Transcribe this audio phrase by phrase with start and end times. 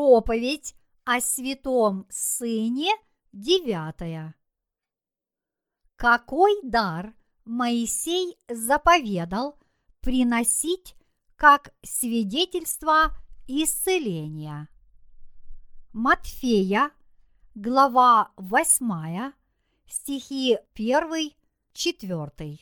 [0.00, 0.74] Проповедь
[1.04, 2.90] о святом сыне
[3.32, 4.34] девятая.
[5.96, 7.14] Какой дар
[7.44, 9.58] Моисей заповедал
[10.00, 10.96] приносить
[11.36, 13.14] как свидетельство
[13.46, 14.70] исцеления?
[15.92, 16.92] Матфея,
[17.54, 19.34] глава 8,
[19.86, 21.32] стихи 1,
[21.74, 22.58] 4.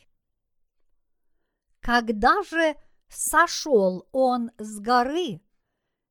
[1.79, 2.75] Когда же
[3.07, 5.39] сошел он с горы,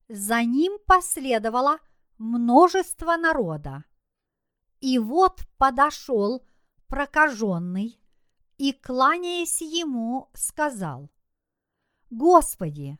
[0.08, 1.78] за ним последовало
[2.16, 3.84] множество народа.
[4.80, 6.44] И вот подошел
[6.86, 8.00] прокаженный
[8.56, 11.10] и, кланяясь ему, сказал,
[12.10, 12.98] «Господи,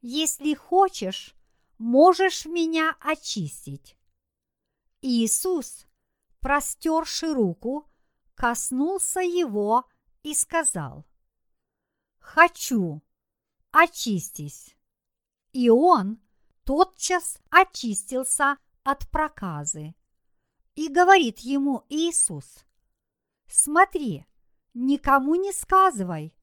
[0.00, 1.34] если хочешь,
[1.78, 3.96] можешь меня очистить».
[5.00, 5.86] Иисус,
[6.40, 7.88] простерши руку,
[8.34, 9.84] коснулся его
[10.22, 11.06] и сказал,
[12.18, 13.02] «Хочу,
[13.70, 14.76] очистись».
[15.52, 16.18] И он
[16.64, 19.94] тотчас очистился от проказы.
[20.74, 22.64] И говорит ему Иисус,
[23.46, 24.26] смотри,
[24.74, 26.34] никому не сказывай,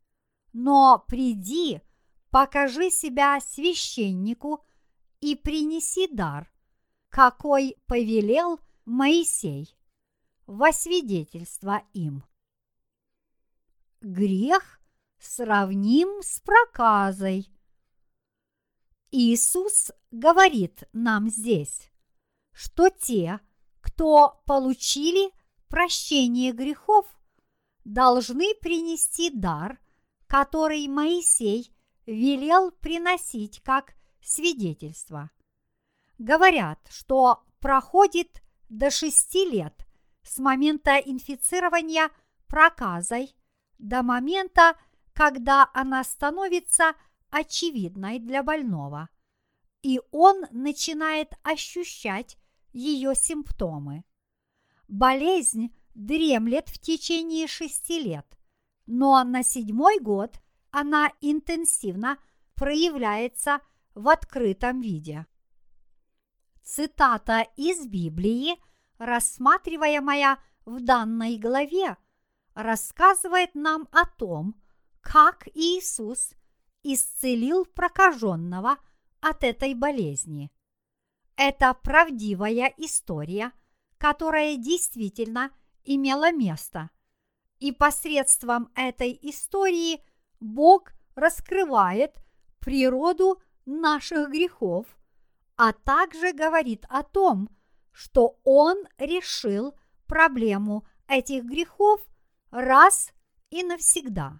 [0.53, 1.81] но приди,
[2.29, 4.63] покажи себя священнику
[5.19, 6.51] и принеси дар,
[7.09, 9.75] какой повелел Моисей,
[10.45, 12.23] во свидетельство им.
[14.01, 14.79] Грех
[15.19, 17.47] сравним с проказой.
[19.11, 21.89] Иисус говорит нам здесь,
[22.51, 23.39] что те,
[23.81, 25.31] кто получили
[25.67, 27.07] прощение грехов,
[27.83, 29.79] должны принести дар,
[30.27, 31.73] который Моисей
[32.05, 35.31] велел приносить как свидетельство.
[36.17, 39.87] Говорят, что проходит до шести лет
[40.21, 42.11] с момента инфицирования
[42.47, 43.35] проказой
[43.79, 44.77] до момента,
[45.13, 46.93] когда она становится
[47.31, 49.09] очевидной для больного,
[49.81, 52.37] и он начинает ощущать
[52.71, 54.03] ее симптомы.
[54.87, 58.37] Болезнь дремлет в течение шести лет,
[58.85, 60.39] но на седьмой год
[60.71, 62.17] она интенсивно
[62.55, 63.61] проявляется
[63.93, 65.25] в открытом виде.
[66.63, 68.55] Цитата из Библии,
[68.97, 71.97] рассматриваемая в данной главе,
[72.53, 74.55] рассказывает нам о том,
[75.01, 76.33] как Иисус
[76.93, 78.77] исцелил прокаженного
[79.21, 80.51] от этой болезни.
[81.35, 83.51] Это правдивая история,
[83.97, 85.51] которая действительно
[85.83, 86.89] имела место.
[87.59, 90.01] И посредством этой истории
[90.39, 92.15] Бог раскрывает
[92.59, 94.85] природу наших грехов,
[95.57, 97.49] а также говорит о том,
[97.91, 99.75] что Он решил
[100.07, 102.01] проблему этих грехов
[102.51, 103.11] раз
[103.49, 104.39] и навсегда.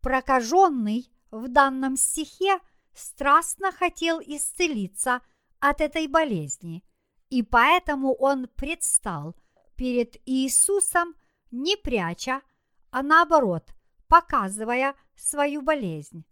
[0.00, 2.60] Прокаженный в данном стихе
[2.94, 5.20] страстно хотел исцелиться
[5.60, 6.84] от этой болезни,
[7.30, 9.36] и поэтому он предстал
[9.76, 11.14] перед Иисусом
[11.50, 12.42] не пряча,
[12.90, 13.70] а наоборот,
[14.08, 16.24] показывая свою болезнь.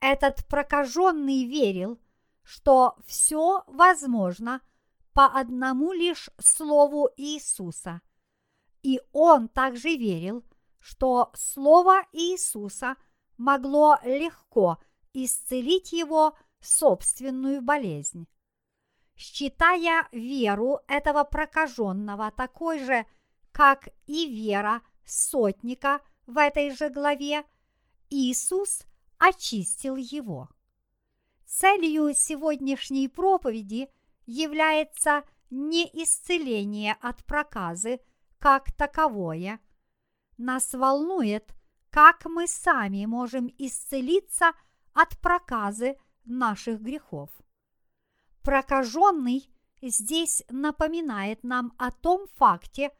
[0.00, 2.00] Этот прокаженный верил,
[2.42, 4.60] что все возможно
[5.12, 8.02] по одному лишь слову Иисуса.
[8.82, 10.44] И он также верил,
[10.78, 12.96] что слово Иисуса
[13.36, 14.78] могло легко
[15.12, 18.26] исцелить его собственную болезнь.
[19.16, 23.06] Считая веру этого прокаженного такой же,
[23.52, 27.44] как и вера сотника в этой же главе,
[28.10, 28.82] Иисус
[29.18, 30.48] очистил его.
[31.46, 33.88] Целью сегодняшней проповеди
[34.26, 38.00] является не исцеление от проказы
[38.38, 39.60] как таковое,
[40.36, 41.55] нас волнует,
[41.96, 44.52] как мы сами можем исцелиться
[44.92, 45.96] от проказы
[46.26, 47.30] наших грехов.
[48.42, 49.48] Прокаженный
[49.80, 52.90] здесь напоминает нам о том факте,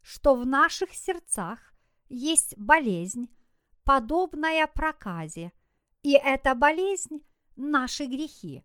[0.00, 1.74] что в наших сердцах
[2.08, 3.28] есть болезнь,
[3.84, 5.52] подобная проказе,
[6.02, 7.20] и эта болезнь–
[7.56, 8.64] наши грехи.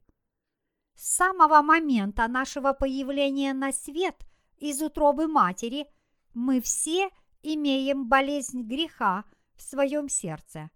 [0.95, 4.15] С самого момента нашего появления на свет
[4.55, 5.85] из утробы матери
[6.33, 7.09] мы все–
[7.43, 9.25] имеем болезнь греха
[9.61, 10.69] в своем сердце.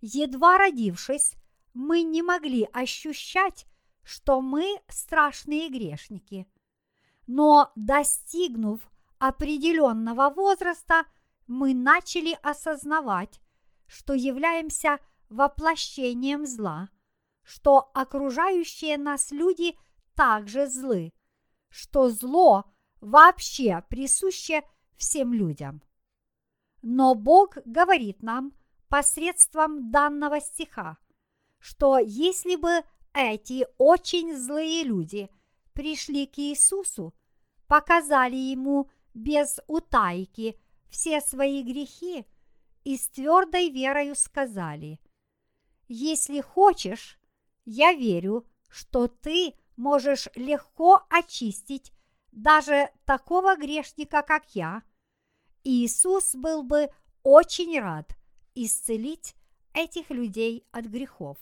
[0.00, 1.34] Едва родившись,
[1.74, 3.66] мы не могли ощущать,
[4.02, 6.46] что мы страшные грешники.
[7.26, 8.80] Но достигнув
[9.18, 11.04] определенного возраста,
[11.46, 13.40] мы начали осознавать,
[13.86, 14.98] что являемся
[15.28, 16.88] воплощением зла,
[17.42, 19.76] что окружающие нас люди
[20.14, 21.12] также злы,
[21.68, 22.64] что зло
[23.00, 24.62] вообще присуще
[24.96, 25.82] всем людям.
[26.82, 28.52] Но Бог говорит нам
[28.88, 30.98] посредством данного стиха,
[31.58, 32.82] что если бы
[33.12, 35.28] эти очень злые люди
[35.72, 37.14] пришли к Иисусу,
[37.66, 42.24] показали ему без утайки все свои грехи
[42.84, 45.00] и с твердой верою сказали,
[45.88, 47.18] «Если хочешь,
[47.64, 51.92] я верю, что ты можешь легко очистить
[52.32, 54.82] даже такого грешника, как я,
[55.64, 56.90] Иисус был бы
[57.22, 58.16] очень рад
[58.54, 59.34] исцелить
[59.72, 61.38] этих людей от грехов.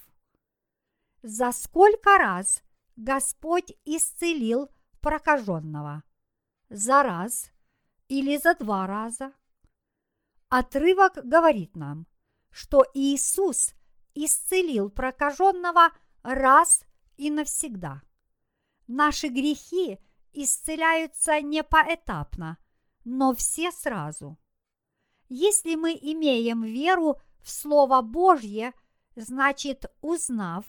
[1.23, 2.63] За сколько раз
[2.97, 4.71] Господь исцелил
[5.01, 6.03] прокаженного?
[6.69, 7.51] За раз
[8.09, 9.33] или за два раза?
[10.49, 12.07] Отрывок говорит нам,
[12.51, 13.75] что Иисус
[14.15, 15.91] исцелил прокаженного
[16.23, 16.85] раз
[17.17, 18.03] и навсегда.
[18.87, 19.99] Наши грехи
[20.33, 22.59] исцеляются не поэтапно,
[23.09, 24.37] но все сразу.
[25.31, 28.75] Если мы имеем веру в Слово Божье,
[29.17, 30.67] значит, узнав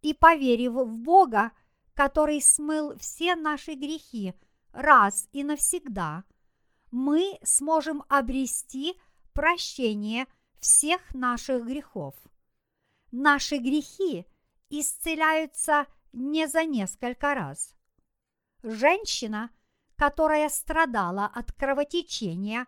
[0.00, 1.52] и поверив в Бога,
[1.94, 4.34] который смыл все наши грехи
[4.72, 6.24] раз и навсегда,
[6.90, 8.94] мы сможем обрести
[9.34, 10.26] прощение
[10.60, 12.14] всех наших грехов.
[13.10, 14.26] Наши грехи
[14.70, 17.74] исцеляются не за несколько раз.
[18.62, 19.50] Женщина,
[20.02, 22.66] которая страдала от кровотечения,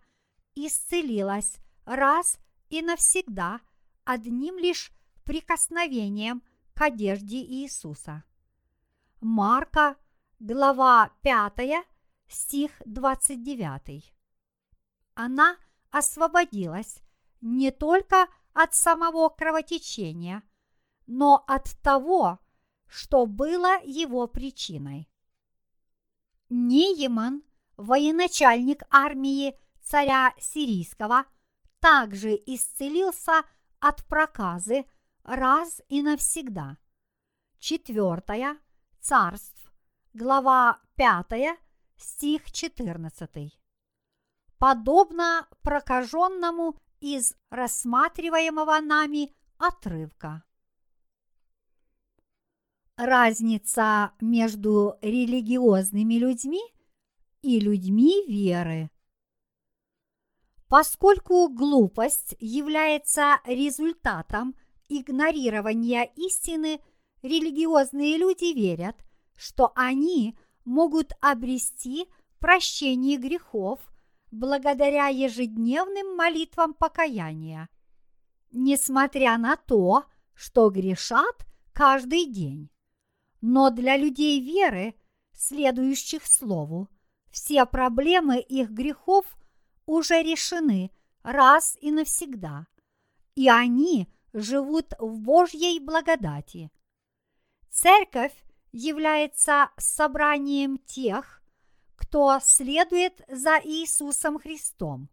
[0.55, 2.39] исцелилась раз
[2.69, 3.61] и навсегда
[4.05, 4.93] одним лишь
[5.25, 6.45] прикосновением
[6.75, 8.23] к одежде Иисуса.
[9.21, 9.97] Марка,
[10.39, 11.85] глава 5,
[12.29, 14.15] стих 29.
[15.15, 15.57] Она
[15.91, 17.03] освободилась
[17.41, 20.45] не только от самого кровотечения,
[21.09, 22.39] но от того,
[22.87, 25.09] что было его причиной.
[26.49, 27.43] Нееман,
[27.77, 31.27] военачальник армии царя сирийского,
[31.81, 33.43] также исцелился
[33.81, 34.87] от проказы
[35.23, 36.79] раз и навсегда.
[37.59, 38.59] Четвертая,
[39.01, 39.73] царств,
[40.13, 41.57] глава пятая,
[41.97, 43.59] стих четырнадцатый.
[44.59, 50.43] Подобно прокаженному из рассматриваемого нами отрывка.
[52.97, 56.63] Разница между религиозными людьми
[57.43, 58.89] и людьми веры.
[60.69, 64.55] Поскольку глупость является результатом
[64.89, 66.81] игнорирования истины,
[67.23, 68.97] религиозные люди верят,
[69.37, 72.07] что они могут обрести
[72.39, 73.81] прощение грехов
[74.31, 77.69] благодаря ежедневным молитвам покаяния,
[78.53, 82.71] несмотря на то, что грешат каждый день.
[83.47, 84.95] Но для людей веры,
[85.35, 86.89] следующих Слову,
[87.31, 89.27] все проблемы их грехов
[89.85, 90.91] уже решены
[91.23, 92.67] раз и навсегда,
[93.35, 96.71] и они живут в Божьей благодати.
[97.69, 98.33] Церковь
[98.73, 101.43] является собранием тех,
[101.97, 105.11] кто следует за Иисусом Христом.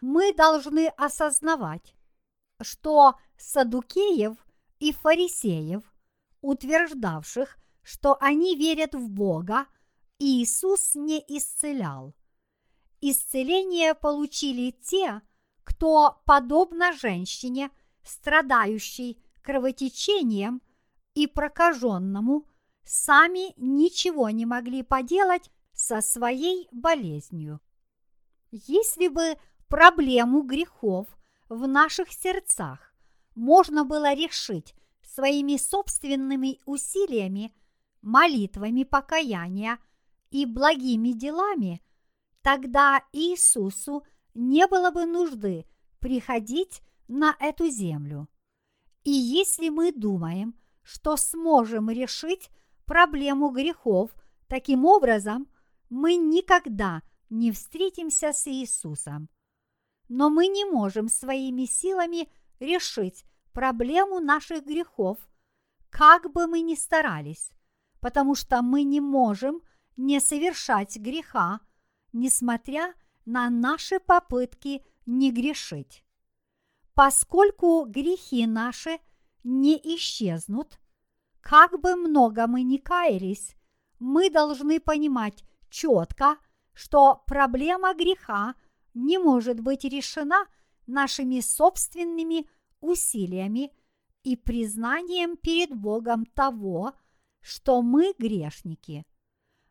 [0.00, 1.96] Мы должны осознавать,
[2.60, 4.36] что садукеев
[4.78, 5.82] и фарисеев–
[6.46, 9.66] утверждавших, что они верят в Бога,
[10.20, 12.14] Иисус не исцелял.
[13.00, 15.22] Исцеление получили те,
[15.64, 17.70] кто, подобно женщине,
[18.04, 20.62] страдающей кровотечением
[21.14, 22.46] и прокаженному,
[22.84, 27.60] сами ничего не могли поделать со своей болезнью.
[28.52, 29.36] Если бы
[29.66, 31.08] проблему грехов
[31.48, 32.94] в наших сердцах
[33.34, 34.76] можно было решить
[35.06, 37.54] своими собственными усилиями,
[38.02, 39.78] молитвами покаяния
[40.30, 41.82] и благими делами,
[42.42, 45.64] тогда Иисусу не было бы нужды
[46.00, 48.28] приходить на эту землю.
[49.04, 52.50] И если мы думаем, что сможем решить
[52.84, 54.10] проблему грехов
[54.48, 55.48] таким образом,
[55.88, 59.28] мы никогда не встретимся с Иисусом.
[60.08, 62.28] Но мы не можем своими силами
[62.60, 63.24] решить
[63.56, 65.16] проблему наших грехов,
[65.88, 67.52] как бы мы ни старались,
[68.00, 69.62] потому что мы не можем
[69.96, 71.60] не совершать греха,
[72.12, 72.92] несмотря
[73.24, 76.04] на наши попытки не грешить.
[76.92, 78.98] Поскольку грехи наши
[79.42, 80.78] не исчезнут,
[81.40, 83.56] как бы много мы ни каялись,
[83.98, 86.36] мы должны понимать четко,
[86.74, 88.54] что проблема греха
[88.92, 90.44] не может быть решена
[90.86, 92.46] нашими собственными
[92.80, 93.72] усилиями
[94.22, 96.92] и признанием перед Богом того,
[97.40, 99.06] что мы грешники.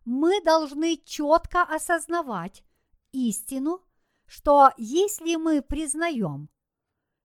[0.05, 2.63] Мы должны четко осознавать
[3.11, 3.81] истину,
[4.25, 6.49] что если мы признаем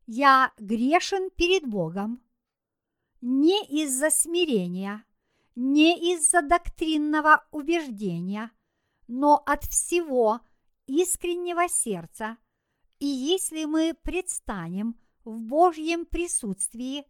[0.06, 2.22] «Я грешен перед Богом»,
[3.20, 5.04] не из-за смирения,
[5.54, 8.50] не из-за доктринного убеждения,
[9.08, 10.40] но от всего
[10.86, 12.38] искреннего сердца.
[12.98, 17.06] И если мы предстанем в Божьем присутствии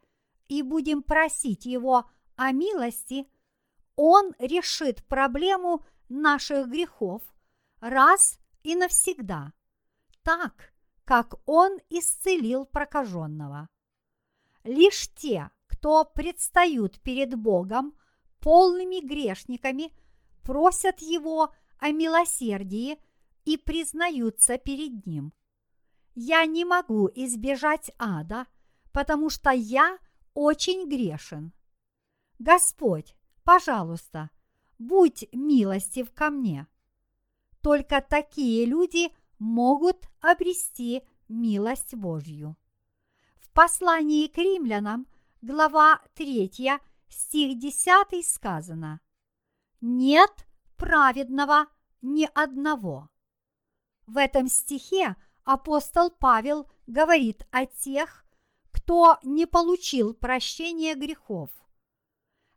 [0.49, 3.27] и будем просить Его о милости,
[3.97, 7.23] Он решит проблему наших грехов
[7.81, 9.53] раз и навсегда,
[10.23, 10.73] так,
[11.05, 13.69] как Он исцелил прокаженного.
[14.65, 17.95] Лишь те, кто предстают перед Богом
[18.41, 19.93] полными грешниками,
[20.43, 22.99] просят Его о милосердии
[23.45, 25.33] и признаются перед Ним.
[26.15, 28.47] Я не могу избежать ада,
[28.93, 29.99] потому что я
[30.35, 31.53] очень грешен.
[32.39, 33.15] Господь,
[33.45, 34.31] пожалуйста,
[34.79, 36.67] будь милостив ко мне.
[37.61, 42.57] Только такие люди могут обрести милость Божью.
[43.39, 45.07] В послании к римлянам,
[45.43, 46.51] глава 3,
[47.09, 49.01] стих 10 сказано
[49.81, 51.67] «Нет праведного
[52.01, 53.09] ни одного».
[54.07, 55.17] В этом стихе
[55.51, 58.25] апостол Павел говорит о тех,
[58.71, 61.51] кто не получил прощения грехов.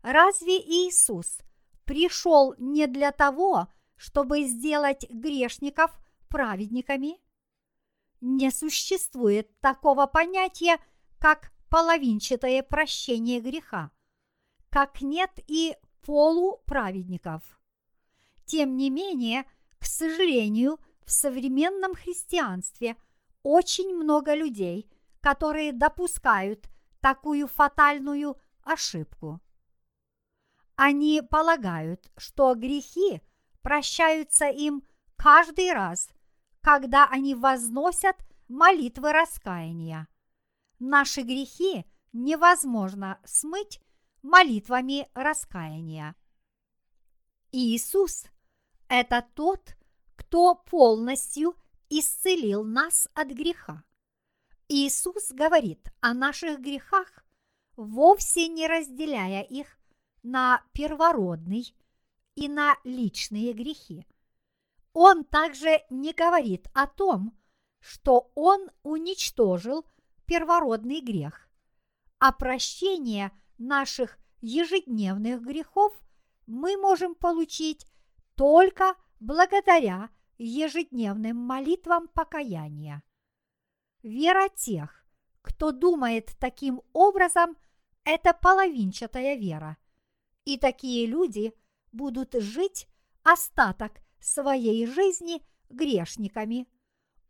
[0.04, 1.40] Разве Иисус
[1.86, 5.92] пришел не для того, чтобы сделать грешников
[6.30, 7.20] праведниками?
[8.22, 10.78] Не существует такого понятия,
[11.18, 13.90] как половинчатое прощение греха,
[14.70, 17.42] как нет и полуправедников.
[18.46, 19.46] Тем не менее,
[19.80, 22.96] к сожалению, в современном христианстве
[23.44, 24.90] очень много людей,
[25.22, 26.70] которые допускают
[27.02, 29.42] такую фатальную ошибку.
[30.76, 33.22] Они полагают, что грехи
[33.62, 34.84] прощаются им
[35.16, 36.10] каждый раз,
[36.62, 38.18] когда они возносят
[38.48, 40.08] молитвы раскаяния.
[40.80, 43.82] Наши грехи невозможно смыть
[44.22, 46.16] молитвами раскаяния.
[47.52, 48.26] Иисус–
[48.88, 49.76] это тот,
[50.16, 51.56] кто полностью
[51.90, 53.84] исцелил нас от греха.
[54.68, 57.26] Иисус говорит о наших грехах,
[57.76, 59.78] вовсе не разделяя их
[60.24, 61.76] на первородный
[62.36, 64.06] и на личные грехи.
[64.94, 67.38] Он также не говорит о том,
[67.80, 69.86] что Он уничтожил
[70.26, 71.50] первородный грех,
[72.20, 75.94] а прощение наших ежедневных грехов
[76.46, 77.86] мы можем получить
[78.36, 83.02] только благодаря ежедневным молитвам покаяния.
[84.02, 85.06] Вера тех,
[85.42, 87.56] кто думает таким образом,
[88.04, 89.78] это половинчатая вера.
[90.44, 91.54] И такие люди
[91.94, 92.90] будут жить
[93.24, 96.68] остаток своей жизни грешниками,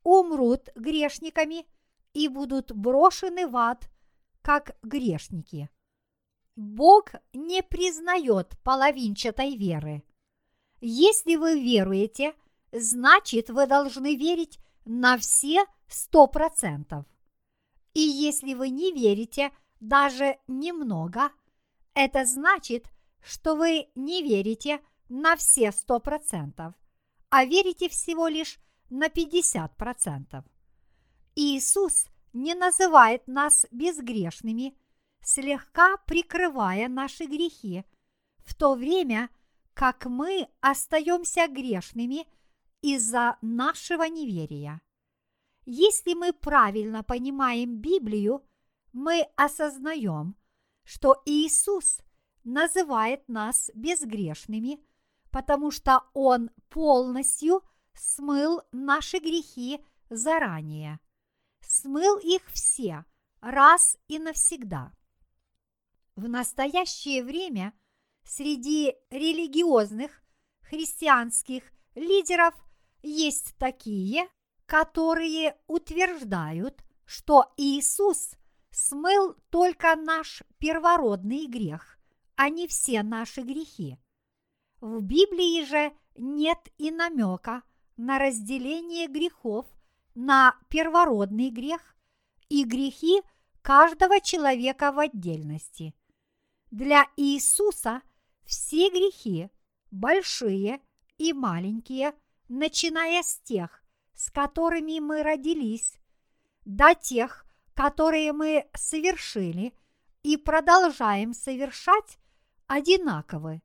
[0.02, 1.68] умрут грешниками
[2.14, 3.88] и будут брошены в ад,
[4.42, 5.70] как грешники.
[6.56, 10.04] Бог не признает половинчатой веры.
[10.86, 12.36] Если вы веруете,
[12.74, 17.06] значит вы должны верить на все сто процентов.
[17.94, 21.32] И если вы не верите даже немного,
[21.94, 22.88] это значит,
[23.22, 26.74] что вы не верите на все сто процентов,
[27.30, 28.60] а верите всего лишь
[28.90, 30.44] на 50 процентов.
[31.34, 34.76] Иисус не называет нас безгрешными,
[35.22, 37.86] слегка прикрывая наши грехи,
[38.40, 39.43] в то время как
[40.06, 42.28] мы остаемся грешными
[42.82, 44.82] из-за нашего неверия.
[45.66, 48.46] Если мы правильно понимаем Библию,
[48.92, 50.36] мы осознаем,
[50.84, 52.02] что Иисус
[52.44, 54.80] называет нас безгрешными,
[55.32, 57.64] потому что Он полностью
[57.94, 61.00] смыл наши грехи заранее,
[61.62, 63.06] смыл их все
[63.40, 64.94] раз и навсегда.
[66.16, 67.74] В настоящее время
[68.26, 70.24] среди религиозных
[70.62, 71.64] христианских
[71.96, 72.54] лидеров
[73.02, 74.28] есть такие,
[74.66, 78.36] которые утверждают, что Иисус
[78.72, 82.00] смыл только наш первородный грех,
[82.36, 83.98] а не все наши грехи.
[84.82, 87.64] В Библии же нет и намека
[87.98, 89.68] на разделение грехов
[90.16, 91.96] на первородный грех
[92.50, 93.22] и грехи
[93.62, 95.94] каждого человека в отдельности.
[96.72, 98.02] Для Иисуса
[98.46, 99.50] все грехи,
[99.92, 100.82] большие
[101.18, 102.14] и маленькие,
[102.48, 103.84] начиная с тех,
[104.14, 106.00] с которыми мы родились,
[106.66, 109.74] до тех, которые мы совершили
[110.22, 112.20] и продолжаем совершать,
[112.68, 113.62] одинаковы,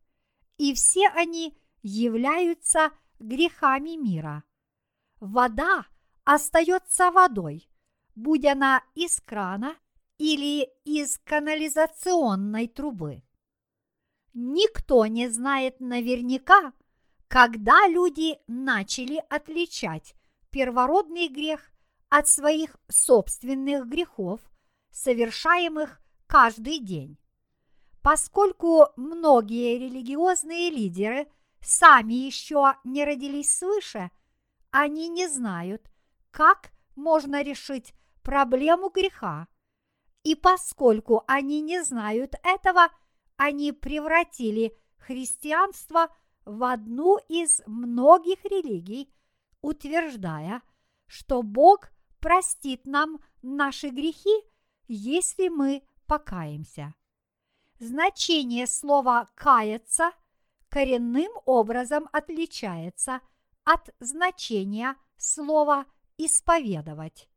[0.57, 4.45] и все они являются грехами мира.
[5.21, 5.87] Вода
[6.25, 7.69] остается водой,
[8.15, 9.77] будь она из крана
[10.19, 13.23] или из канализационной трубы.
[14.41, 16.73] Никто не знает наверняка,
[17.27, 20.15] когда люди начали отличать
[20.51, 21.73] первородный грех
[22.09, 24.41] от своих собственных грехов,
[24.93, 27.19] совершаемых каждый день.
[28.01, 31.27] Поскольку многие религиозные лидеры
[31.61, 34.09] сами еще не родились свыше,
[34.71, 35.91] они не знают,
[36.31, 37.93] как можно решить
[38.23, 39.49] проблему греха.
[40.23, 42.89] И поскольку они не знают этого,
[43.39, 46.15] они превратили христианство
[46.45, 49.11] в одну из многих религий,
[49.63, 50.61] утверждая,
[51.07, 51.91] что Бог
[52.21, 54.43] простит нам наши грехи,
[54.89, 56.95] если мы покаемся.
[57.79, 60.11] Значение слова «каяться»
[60.69, 63.21] коренным образом отличается
[63.65, 67.29] от значения слова «исповедовать».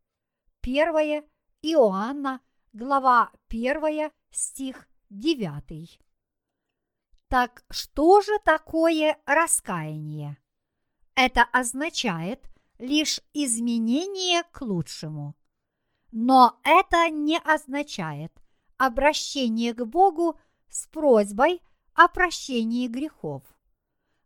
[0.64, 1.26] 1
[1.62, 2.42] Иоанна,
[2.74, 6.00] глава 1, стих 9.
[7.28, 10.38] Так что же такое раскаяние?
[11.16, 12.50] Это означает
[12.80, 15.36] лишь изменение к лучшему.
[16.14, 18.32] Но это не означает
[18.78, 20.40] обращение к Богу
[20.70, 21.62] с просьбой
[21.94, 23.44] о прощении грехов.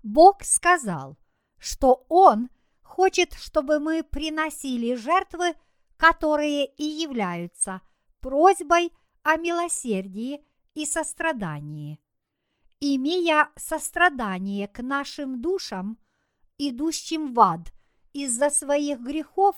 [0.04, 1.18] Бог сказал,
[1.58, 2.50] что Он
[2.84, 5.56] хочет, чтобы мы приносили жертвы,
[5.98, 7.82] которые и являются
[8.20, 12.00] просьбой о милосердии и сострадании.
[12.80, 15.98] Имея сострадание к нашим душам,
[16.58, 17.74] идущим в ад
[18.14, 19.56] из-за своих грехов,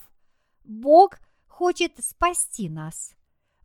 [0.64, 3.16] Бог хочет спасти нас.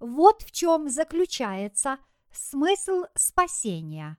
[0.00, 1.98] Вот в чем заключается
[2.32, 4.18] смысл спасения.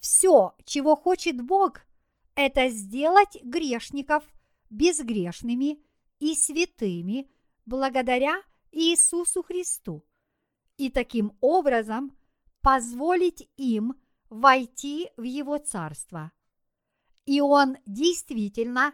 [0.00, 1.82] Все, чего хочет Бог,
[2.34, 4.24] это сделать грешников
[4.70, 5.82] безгрешными
[6.18, 7.30] и святыми
[7.66, 10.04] благодаря Иисусу Христу
[10.76, 12.16] и таким образом
[12.66, 13.94] позволить им
[14.28, 16.32] войти в Его Царство.
[17.24, 18.92] И Он действительно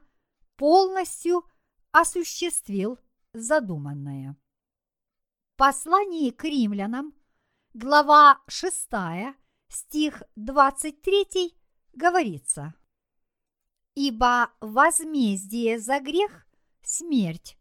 [0.57, 1.47] полностью
[1.91, 2.99] осуществил
[3.33, 4.37] задуманное.
[5.55, 7.15] В послании к римлянам,
[7.73, 8.91] глава 6,
[9.69, 11.55] стих 23
[11.95, 12.75] говорится
[13.95, 16.47] «Ибо возмездие за грех–
[16.83, 17.57] смерть,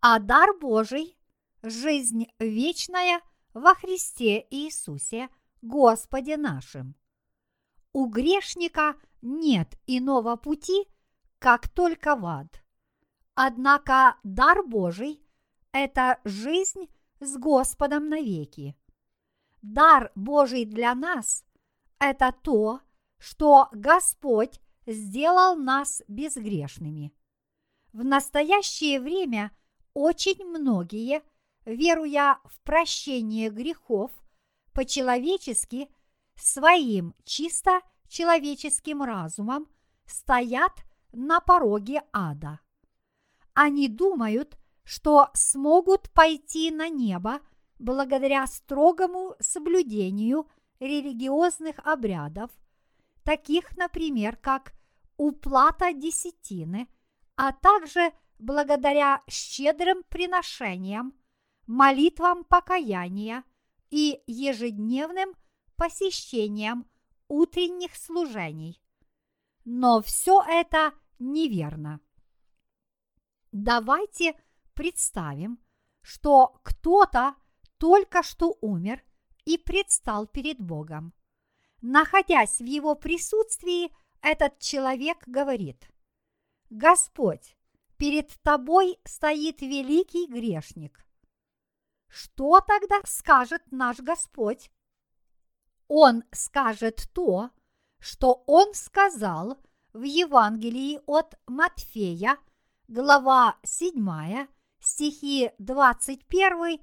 [0.00, 1.18] а дар Божий–
[1.62, 3.20] жизнь вечная
[3.54, 5.28] во Христе Иисусе,
[5.62, 6.94] Господе нашим».
[7.92, 10.88] У грешника нет иного пути,
[11.38, 12.64] как только в ад.
[13.34, 15.24] Однако дар Божий–
[15.72, 16.88] это жизнь
[17.20, 18.76] с Господом навеки.
[19.62, 21.44] Дар Божий для нас–
[21.98, 22.80] это то,
[23.18, 27.14] что Господь сделал нас безгрешными.
[27.92, 29.50] В настоящее время
[29.94, 31.22] очень многие,
[31.64, 34.10] веруя в прощение грехов,
[34.72, 35.88] по-человечески,
[36.36, 39.68] своим чисто человеческим разумом
[40.04, 40.72] стоят
[41.12, 42.60] на пороге ада.
[43.54, 47.40] Они думают, что смогут пойти на небо
[47.78, 50.48] благодаря строгому соблюдению
[50.80, 52.50] религиозных обрядов,
[53.22, 54.72] таких, например, как
[55.16, 56.88] уплата десятины,
[57.36, 61.14] а также благодаря щедрым приношениям,
[61.66, 63.44] молитвам покаяния
[63.90, 65.34] и ежедневным
[65.76, 66.86] посещениям
[67.28, 68.82] утренних служений.
[69.64, 72.00] Но все это неверно.
[73.52, 74.34] Давайте
[74.74, 75.58] представим,
[76.02, 77.34] что кто-то
[77.78, 79.02] только что умер
[79.44, 81.12] и предстал перед Богом.
[81.80, 85.90] Находясь в его присутствии, этот человек говорит,
[86.70, 87.56] «Господь,
[87.96, 91.03] перед тобой стоит великий грешник».
[92.14, 94.70] Что тогда скажет наш Господь?
[95.88, 97.50] Он скажет то,
[97.98, 99.58] что он сказал
[99.92, 102.38] в Евангелии от Матфея,
[102.86, 104.46] глава 7,
[104.78, 106.78] стихи 21-23.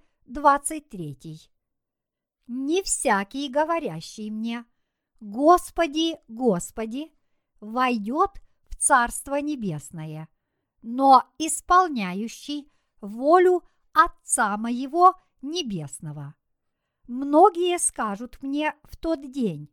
[2.48, 4.66] Не всякий, говорящий мне,
[5.22, 7.10] Господи, Господи,
[7.62, 8.32] войдет
[8.68, 10.28] в Царство Небесное,
[10.82, 16.36] но исполняющий волю Отца моего Небесного.
[17.08, 19.70] Многие скажут мне в тот день,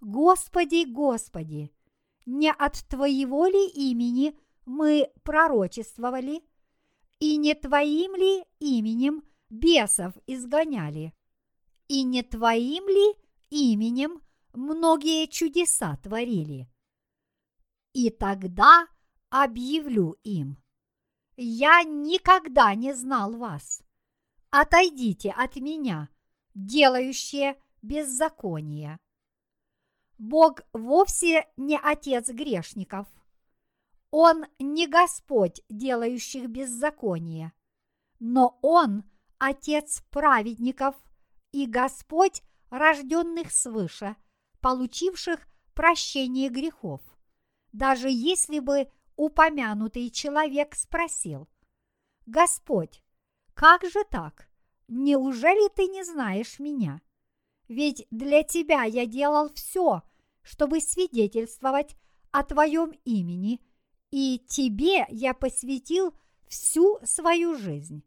[0.00, 1.72] Господи, Господи,
[2.26, 6.42] не от Твоего ли имени мы пророчествовали–
[7.20, 11.12] и не твоим ли именем бесов изгоняли?
[11.88, 13.16] И не твоим ли
[13.50, 16.68] именем многие чудеса творили?
[17.92, 18.86] И тогда
[19.30, 20.62] объявлю им,
[21.40, 23.82] я никогда не знал вас.
[24.50, 26.08] отойдите от меня,
[26.54, 28.98] делающие беззаконие.
[30.18, 33.06] Бог вовсе не отец грешников.
[34.10, 37.52] Он не Господь, делающих беззаконие,
[38.18, 39.04] но Он
[39.38, 40.96] отец праведников
[41.52, 44.16] и Господь рожденных свыше,
[44.60, 47.00] получивших прощение грехов.
[47.72, 51.48] Даже если бы упомянутый человек спросил,
[52.24, 53.02] «Господь,
[53.52, 54.48] как же так?
[54.86, 57.02] Неужели ты не знаешь меня?
[57.66, 60.02] Ведь для тебя я делал все,
[60.42, 61.96] чтобы свидетельствовать
[62.30, 63.60] о твоем имени,
[64.12, 66.14] и тебе я посвятил
[66.46, 68.04] всю свою жизнь.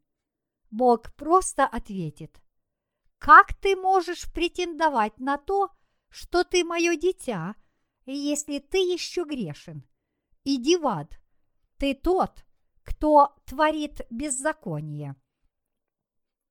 [0.71, 2.41] Бог просто ответит,
[3.17, 5.71] как ты можешь претендовать на то,
[6.07, 7.55] что ты мое дитя,
[8.05, 9.85] если ты еще грешен?
[10.43, 11.19] Иди в ад,
[11.77, 12.43] ты тот,
[12.83, 15.15] кто творит беззаконие.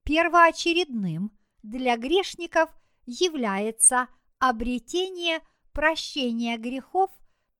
[0.04, 2.70] Первоочередным для грешников
[3.04, 5.40] является обретение
[5.72, 7.10] прощения грехов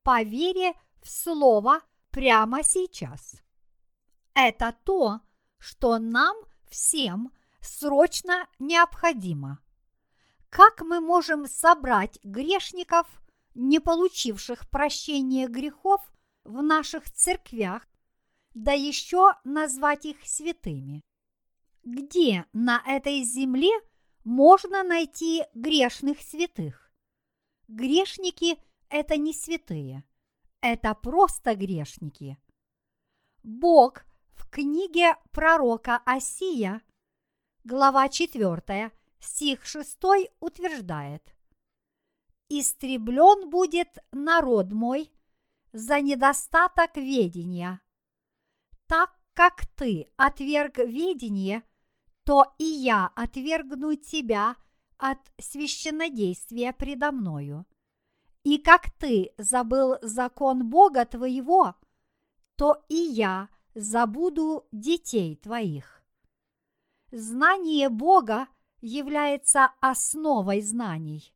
[0.02, 3.36] по вере в Слово прямо сейчас.
[4.34, 5.20] Это то,
[5.58, 6.36] что нам
[6.68, 9.58] всем срочно необходимо.
[10.48, 13.06] Как мы можем собрать грешников,
[13.54, 16.00] не получивших прощения грехов
[16.44, 17.86] в наших церквях,
[18.54, 21.02] да еще назвать их святыми?
[21.84, 23.70] Где на этой земле
[24.24, 26.92] можно найти грешных святых?
[27.68, 30.04] Грешники– это не святые,
[30.60, 32.36] это просто грешники.
[33.42, 36.82] Бог в книге пророка Осия,
[37.64, 39.98] глава 4, стих 6
[40.40, 41.34] утверждает
[42.48, 45.10] «Истреблен будет народ мой
[45.72, 47.80] за недостаток ведения.
[48.86, 51.62] Так как ты отверг ведение,
[52.24, 54.56] то и я отвергну тебя
[54.98, 57.66] от священнодействия предо мною.
[58.42, 61.74] И как ты забыл закон Бога твоего,
[62.56, 66.02] то и я забуду детей твоих.
[67.10, 68.48] Знание Бога
[68.80, 71.34] является основой знаний.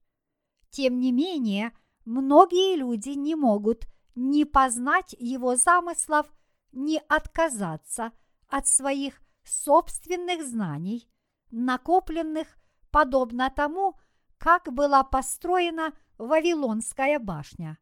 [0.71, 1.73] Тем не менее,
[2.05, 6.27] многие люди не могут ни познать его замыслов,
[6.73, 8.13] ни отказаться
[8.49, 11.09] от своих собственных знаний,
[11.51, 12.49] накопленных
[12.91, 13.99] подобно тому,
[14.39, 17.79] как была построена Вавилонская башня.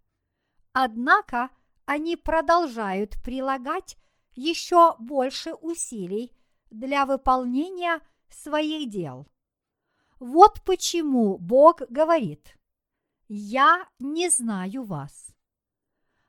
[0.72, 1.50] Однако
[1.84, 3.96] они продолжают прилагать
[4.34, 6.32] еще больше усилий
[6.70, 9.26] для выполнения своих дел.
[10.18, 12.56] Вот почему Бог говорит,
[13.28, 15.31] «Я не знаю вас».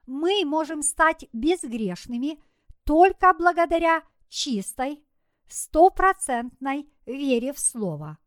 [0.06, 2.42] Мы можем стать безгрешными
[2.84, 5.04] только благодаря чистой,
[5.48, 8.18] стопроцентной вере в Слово.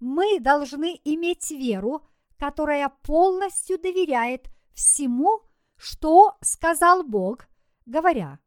[0.00, 2.06] Мы должны иметь веру,
[2.38, 5.42] которая полностью доверяет всему,
[5.76, 7.46] что сказал Бог,
[7.86, 8.38] говоря,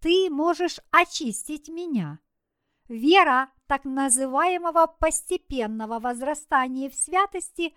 [0.00, 2.20] «Ты можешь очистить меня».
[2.88, 7.74] Вера так называемого постепенного возрастания в святости,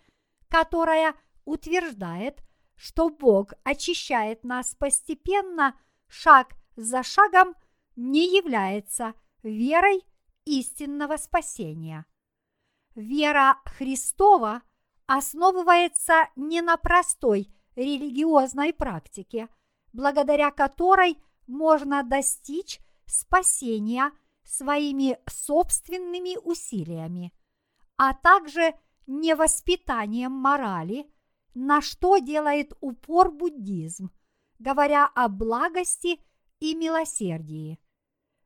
[0.48, 2.44] которая утверждает,
[2.80, 7.56] что Бог очищает нас постепенно, шаг за шагом,
[7.98, 10.02] не является верой
[10.46, 12.06] истинного спасения.
[12.96, 14.62] Вера Христова
[15.08, 19.50] основывается не на простой религиозной практике,
[19.92, 24.14] благодаря которой можно достичь спасения
[24.46, 27.34] своими собственными усилиями,
[27.98, 28.74] а также
[29.06, 31.12] не воспитанием морали,
[31.60, 34.12] на что делает упор буддизм,
[34.60, 36.20] говоря о благости
[36.62, 37.80] и милосердии.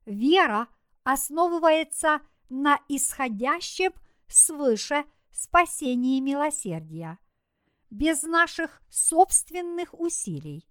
[0.06, 0.68] Вера
[1.04, 3.94] основывается на исходящем
[4.28, 7.20] свыше спасении милосердия,
[7.92, 10.68] без наших собственных усилий,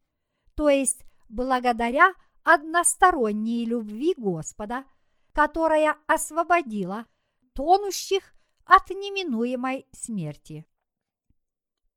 [0.57, 4.85] то есть благодаря односторонней любви Господа,
[5.33, 7.07] которая освободила
[7.53, 10.67] тонущих от неминуемой смерти.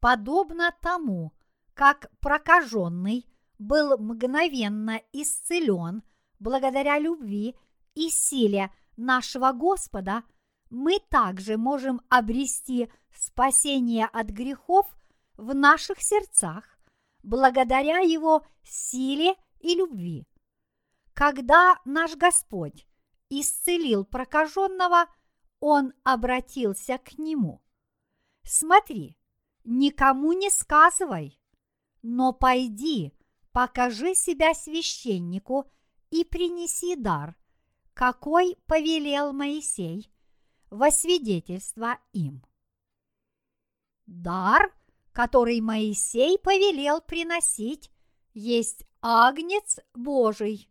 [0.06, 1.34] Подобно тому,
[1.74, 3.26] как прокаженный
[3.58, 6.04] был мгновенно исцелен
[6.38, 7.56] благодаря любви
[7.96, 10.22] и силе нашего Господа,
[10.70, 14.86] мы также можем обрести спасение от грехов
[15.38, 16.78] в наших сердцах
[17.24, 20.28] благодаря Его силе и любви.
[21.16, 22.86] Когда наш Господь
[23.32, 25.08] исцелил прокаженного,
[25.62, 27.64] Он обратился к нему.
[28.44, 29.18] Смотри,
[29.66, 31.40] никому не сказывай,
[32.02, 33.14] но пойди,
[33.52, 35.66] покажи себя священнику
[36.12, 37.36] и принеси дар,
[37.94, 40.12] какой повелел Моисей,
[40.70, 42.44] во свидетельство им.
[44.06, 44.74] Дар,
[45.12, 47.92] который Моисей повелел приносить,
[48.34, 50.70] есть агнец Божий.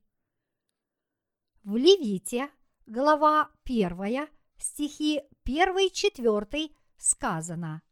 [1.62, 2.50] В Левите,
[2.86, 4.28] глава 1,
[4.58, 7.82] стихи 1-4 сказано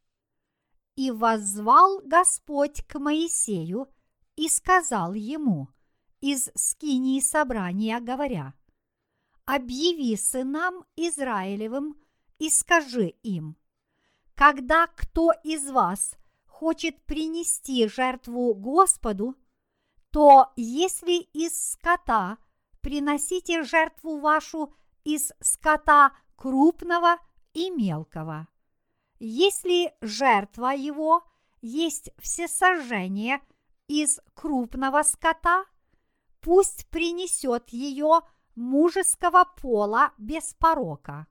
[0.94, 3.88] «И воззвал Господь к Моисею
[4.37, 5.68] и сказал ему
[6.20, 8.55] из скинии собрания, говоря,
[9.44, 11.96] «Объяви сынам Израилевым
[12.38, 13.57] и скажи им,
[14.35, 19.35] когда кто из вас хочет принести жертву Господу,
[20.11, 22.38] то если из скота
[22.81, 24.74] приносите жертву вашу
[25.05, 27.16] из скота крупного
[27.55, 28.48] и мелкого.
[29.24, 31.22] Если жертва его
[31.61, 33.40] есть всесожжение
[33.87, 35.64] из крупного скота,
[36.40, 38.22] пусть принесет ее
[38.56, 41.28] мужеского пола без порока.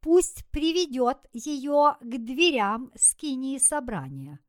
[0.00, 4.40] Пусть приведет ее к дверям скинии собрания,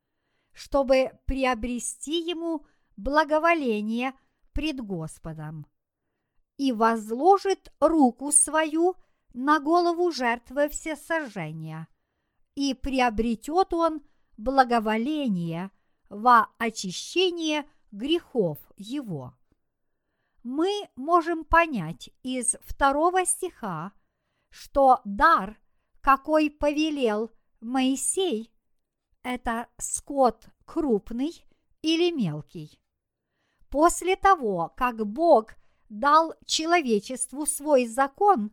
[0.51, 2.65] чтобы приобрести ему
[2.95, 4.13] благоволение
[4.53, 5.67] пред Господом.
[6.57, 8.95] И возложит руку свою
[9.35, 11.87] на голову жертвы всесожжения,
[12.57, 14.01] и приобретет он
[14.35, 15.69] благоволение
[16.09, 19.35] во очищение грехов его.
[20.41, 23.91] Мы можем понять из второго стиха,
[24.49, 25.59] что дар,
[26.01, 27.29] какой повелел
[27.61, 28.51] Моисей,
[29.21, 31.45] это скот крупный
[31.83, 32.81] или мелкий.
[33.69, 35.51] После того, как Бог
[35.89, 38.49] дал человечеству свой закон,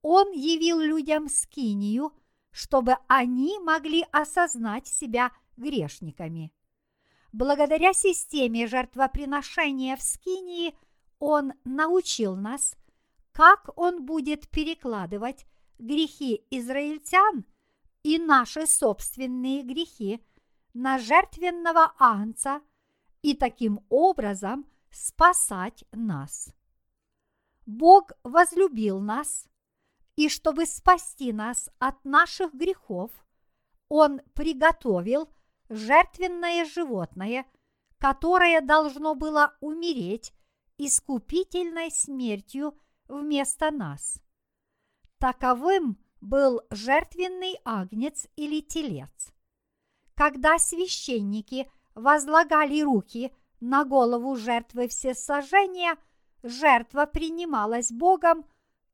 [0.00, 2.10] Он явил людям скинию,
[2.54, 6.52] чтобы они могли осознать себя грешниками.
[7.32, 10.72] Благодаря системе жертвоприношения в скинии
[11.18, 12.76] Он научил нас,
[13.32, 15.46] как Он будет перекладывать
[15.80, 17.44] грехи израильтян
[18.04, 20.24] и наши собственные грехи
[20.74, 22.60] на жертвенного анца
[23.22, 26.54] и таким образом спасать нас.
[27.66, 29.48] Бог возлюбил нас,
[30.16, 33.10] и чтобы спасти нас от наших грехов,
[33.88, 35.28] Он приготовил
[35.68, 37.46] жертвенное животное,
[37.98, 40.32] которое должно было умереть
[40.78, 44.20] искупительной смертью вместо нас.
[45.18, 49.32] Таковым был жертвенный агнец или телец.
[50.14, 55.96] Когда священники возлагали руки на голову жертвы всесожжения,
[56.42, 58.44] жертва принималась Богом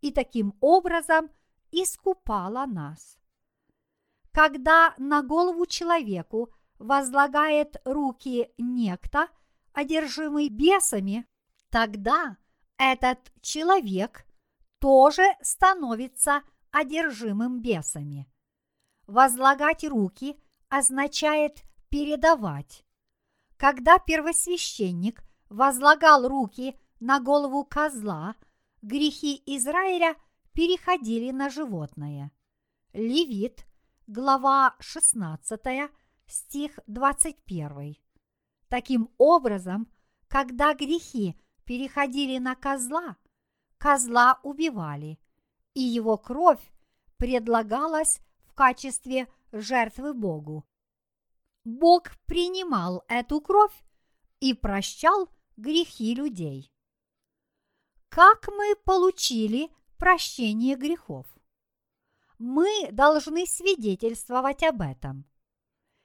[0.01, 1.31] и таким образом
[1.71, 3.19] искупала нас.
[4.33, 9.29] Когда на голову человеку возлагает руки некто,
[9.73, 11.27] одержимый бесами,
[11.69, 12.37] тогда
[12.79, 14.25] этот человек
[14.79, 18.27] тоже становится одержимым бесами.
[19.07, 22.85] Возлагать руки означает передавать.
[23.57, 28.37] Когда первосвященник возлагал руки на голову козла,
[28.83, 30.17] грехи Израиля
[30.53, 32.33] переходили на животное.
[32.93, 33.67] Левит,
[34.07, 35.61] глава 16,
[36.27, 37.97] стих 21.
[38.69, 39.91] Таким образом,
[40.29, 43.17] когда грехи переходили на козла,
[43.79, 45.19] козла убивали,
[45.75, 46.73] и его кровь
[47.17, 50.67] предлагалась в качестве жертвы Богу.
[51.65, 53.75] Бог принимал эту кровь
[54.41, 56.73] и прощал грехи людей.
[58.11, 61.27] Как мы получили прощение грехов?
[62.41, 65.25] Мы должны свидетельствовать об этом.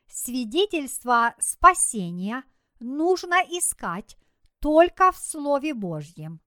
[0.08, 2.44] Свидетельство спасения
[2.80, 4.18] нужно искать
[4.60, 6.42] только в Слове Божьем.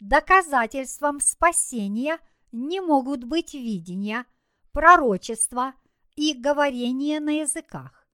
[0.00, 2.18] Доказательством спасения
[2.52, 4.26] не могут быть видения,
[4.72, 5.72] пророчества
[6.14, 8.06] и говорение на языках.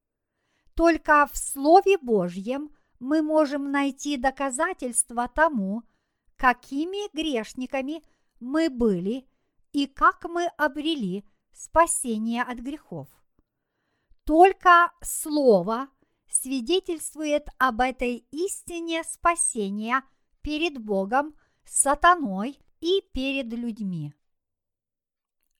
[0.73, 5.83] Только в Слове Божьем мы можем найти доказательства тому,
[6.37, 8.03] какими грешниками
[8.39, 9.27] мы были
[9.71, 13.07] и как мы обрели спасение от грехов.
[14.25, 15.89] Только Слово
[16.29, 20.03] свидетельствует об этой истине спасения
[20.41, 24.13] перед Богом, сатаной и перед людьми.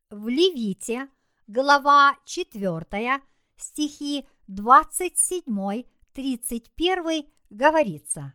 [0.10, 1.10] В Левите,
[1.48, 3.22] глава 4,
[3.58, 8.34] стихи 27-31 говорится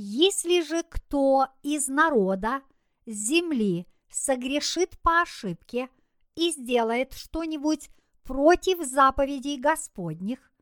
[0.00, 2.62] «Если же кто из народа
[3.04, 5.88] земли согрешит по ошибке
[6.36, 7.90] и сделает что-нибудь
[8.22, 10.52] против заповедей Господних,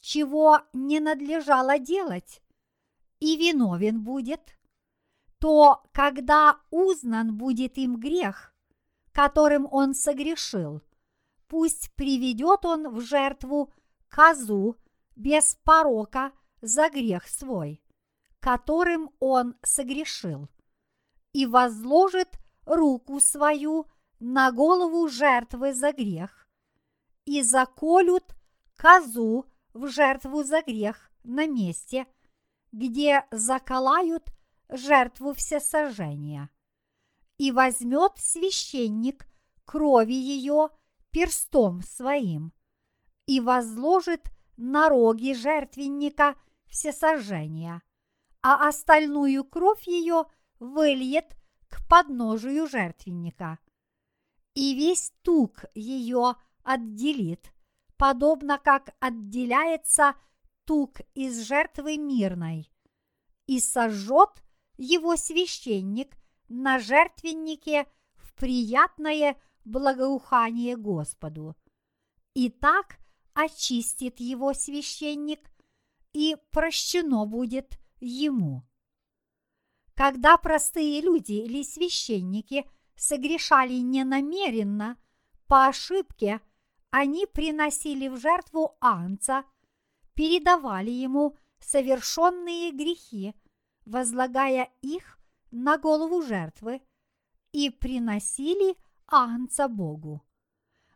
[0.00, 2.42] чего не надлежало делать,
[3.20, 4.58] и виновен будет,
[5.38, 8.52] то когда узнан будет им грех,
[9.12, 10.82] которым он согрешил,
[11.46, 13.72] пусть приведет он в жертву
[14.08, 14.76] козу
[15.14, 17.81] без порока за грех свой,
[18.42, 20.48] которым он согрешил,
[21.32, 22.28] и возложит
[22.66, 23.86] руку свою
[24.18, 26.48] на голову жертвы за грех,
[27.24, 28.34] и заколют
[28.76, 32.06] козу в жертву за грех на месте,
[32.72, 34.24] где заколают
[34.68, 36.50] жертву всесожжения.
[37.38, 39.24] И возьмет священник
[39.64, 40.70] крови ее
[41.12, 42.52] перстом своим
[43.26, 46.34] и возложит на роги жертвенника
[46.66, 47.82] всесожжения,
[48.42, 50.24] а остальную кровь ее
[50.58, 51.36] выльет
[51.68, 53.58] к подножию жертвенника.
[54.54, 57.52] И весь тук ее отделит,
[57.96, 60.14] подобно как отделяется
[60.64, 62.70] тук из жертвы мирной,
[63.46, 64.42] и сожжет
[64.76, 66.16] его священник
[66.48, 71.56] на жертвеннике в приятное благоухание Господу.
[72.34, 72.98] И так
[73.34, 75.50] очистит его священник,
[76.12, 78.64] и прощено будет ему.
[79.94, 84.96] Когда простые люди или священники согрешали ненамеренно,
[85.46, 86.40] по ошибке,
[86.90, 89.44] они приносили в жертву анца,
[90.14, 93.34] передавали ему совершенные грехи,
[93.84, 95.18] возлагая их
[95.50, 96.80] на голову жертвы,
[97.52, 100.22] и приносили анца Богу.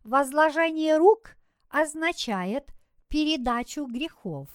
[0.05, 1.37] Возложение рук
[1.69, 2.73] означает
[3.09, 4.49] передачу грехов,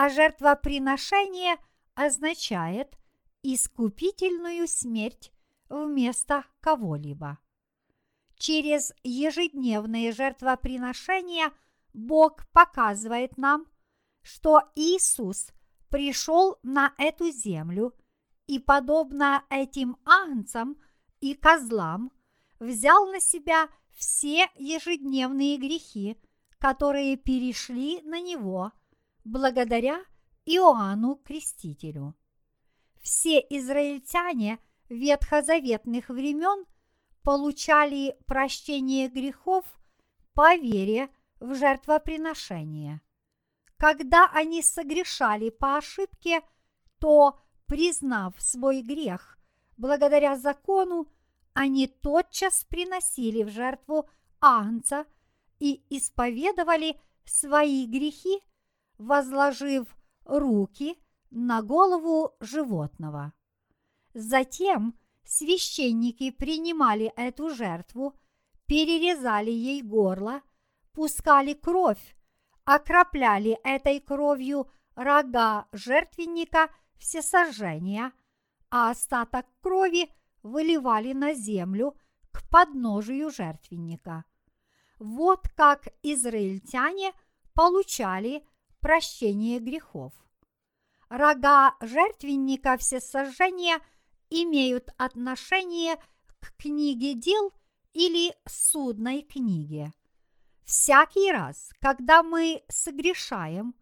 [0.00, 1.56] а жертвоприношение
[1.96, 2.96] означает
[3.42, 5.32] искупительную смерть
[5.68, 7.38] вместо кого-либо.
[8.36, 11.50] Через ежедневные жертвоприношения
[11.92, 13.66] Бог показывает нам,
[14.22, 15.48] что Иисус
[15.88, 17.92] пришел на эту землю
[18.46, 20.76] и, подобно этим агнцам
[21.20, 22.12] и козлам,
[22.60, 26.16] взял на себя все ежедневные грехи,
[26.60, 28.70] которые перешли на него
[29.28, 30.02] благодаря
[30.46, 32.14] Иоанну Крестителю.
[33.00, 36.64] Все израильтяне ветхозаветных времен
[37.22, 39.64] получали прощение грехов
[40.32, 41.10] по вере
[41.40, 43.02] в жертвоприношение.
[43.76, 46.40] Когда они согрешали по ошибке,
[46.98, 49.38] то, признав свой грех,
[49.76, 51.06] благодаря закону,
[51.52, 54.08] они тотчас приносили в жертву
[54.40, 55.04] агнца
[55.58, 58.40] и исповедовали свои грехи,
[58.98, 60.96] возложив руки
[61.30, 63.32] на голову животного.
[64.14, 68.14] Затем священники принимали эту жертву,
[68.66, 70.42] перерезали ей горло,
[70.92, 72.16] пускали кровь
[72.68, 78.12] окропляли этой кровью рога жертвенника всесожжения,
[78.70, 81.96] а остаток крови выливали на землю
[82.30, 84.26] к подножию жертвенника.
[84.98, 87.12] Вот как израильтяне
[87.54, 88.44] получали
[88.80, 90.12] прощение грехов.
[91.08, 93.80] Рога жертвенника всесожжения
[94.30, 95.96] имеют отношение
[96.40, 97.52] к книге дел
[97.92, 99.92] или судной книге.
[100.64, 103.74] Всякий раз, когда мы согрешаем,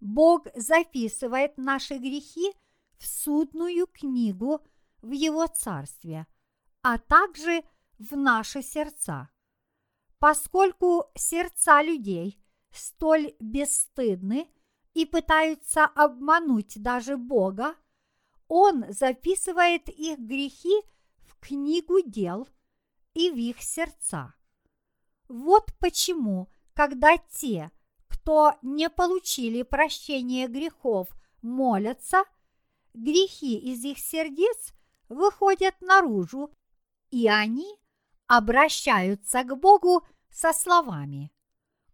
[0.00, 2.52] Бог записывает наши грехи
[2.98, 4.60] в судную книгу
[5.00, 6.26] в Его Царстве,
[6.82, 7.62] а также
[7.98, 9.30] в наши сердца.
[10.18, 12.38] Поскольку сердца людей
[12.76, 14.48] столь бесстыдны
[14.94, 17.74] и пытаются обмануть даже Бога,
[18.48, 20.82] Он записывает их грехи
[21.20, 22.48] в книгу дел
[23.14, 24.34] и в их сердца.
[25.28, 27.70] Вот почему, когда те,
[28.08, 31.08] кто не получили прощения грехов,
[31.42, 32.24] молятся,
[32.92, 34.72] грехи из их сердец
[35.08, 36.50] выходят наружу,
[37.10, 37.78] и они
[38.26, 41.30] обращаются к Богу со словами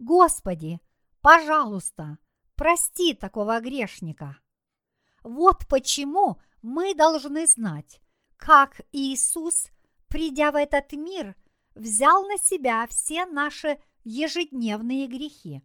[0.01, 0.81] «Господи,
[1.21, 2.19] пожалуйста,
[2.57, 4.37] прости такого грешника».
[5.23, 8.01] Вот почему мы должны знать,
[8.37, 9.69] как Иисус,
[10.09, 11.37] придя в этот мир–
[11.75, 15.63] взял на себя все наши ежедневные грехи.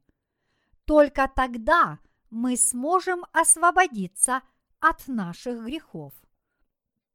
[0.86, 4.42] Только тогда мы сможем освободиться
[4.80, 6.14] от наших грехов.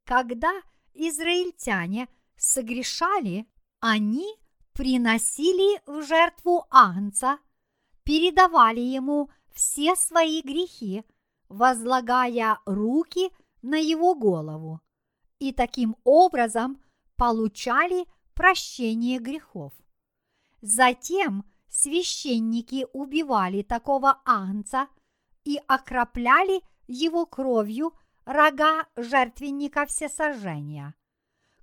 [0.03, 0.51] Когда
[0.93, 3.47] израильтяне согрешали,
[3.79, 4.35] они
[4.81, 7.37] приносили в жертву Агнца,
[8.03, 11.03] передавали ему все свои грехи,
[11.49, 13.29] возлагая руки
[13.61, 14.81] на его голову,
[15.37, 16.81] и таким образом
[17.15, 19.71] получали прощение грехов.
[20.61, 24.87] Затем священники убивали такого агнца
[25.43, 27.93] и окропляли его кровью
[28.25, 30.95] рога жертвенника всесожжения.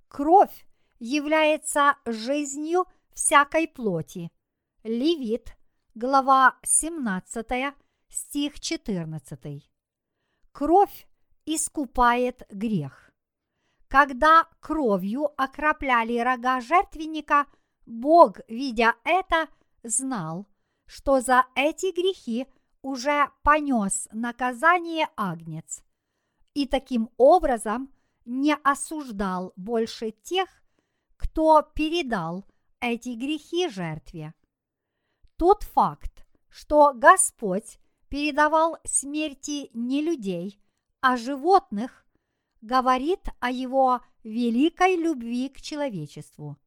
[0.07, 0.65] Кровь
[0.99, 2.85] является жизнью
[3.19, 4.31] всякой плоти.
[4.83, 5.57] Левит,
[5.93, 7.75] глава 17,
[8.07, 9.69] стих 14.
[10.53, 11.07] Кровь
[11.45, 13.11] искупает грех.
[13.89, 17.45] Когда кровью окропляли рога жертвенника,
[17.85, 19.49] Бог, видя это,
[19.83, 20.47] знал,
[20.85, 22.47] что за эти грехи
[22.81, 25.83] уже понес наказание агнец,
[26.53, 27.91] и таким образом
[28.23, 30.47] не осуждал больше тех,
[31.17, 32.45] кто передал
[32.81, 34.33] эти грехи жертве.
[35.37, 40.59] Тот факт, что Господь передавал смерти не людей,
[41.01, 42.05] а животных,
[42.61, 46.57] говорит о его великой любви к человечеству.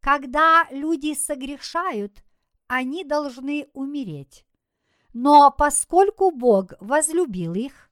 [0.00, 2.24] Когда люди согрешают,
[2.66, 4.44] они должны умереть.
[5.12, 7.90] Но поскольку Бог возлюбил их,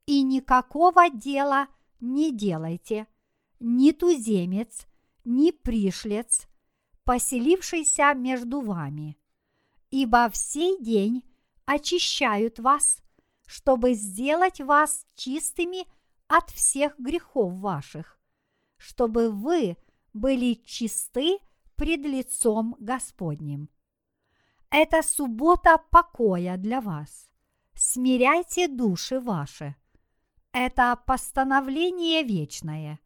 [0.07, 1.69] и никакого дела
[2.01, 3.07] не делайте,
[3.61, 4.87] ни туземец,
[5.25, 6.49] ни пришлец,
[7.05, 9.17] поселившийся между вами,
[9.91, 11.23] ибо в сей день
[11.65, 12.99] очищают вас,
[13.47, 15.87] чтобы сделать вас чистыми
[16.27, 18.19] от всех грехов ваших
[18.83, 19.77] чтобы вы
[20.13, 21.39] были чисты
[21.77, 23.71] пред лицом Господним.
[24.73, 27.31] Это суббота покоя для вас.
[27.75, 29.77] Смиряйте души ваши.
[30.53, 32.99] Это постановление вечное.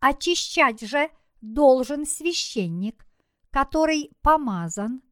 [0.00, 1.10] Очищать же
[1.40, 3.04] должен священник,
[3.50, 5.02] который помазан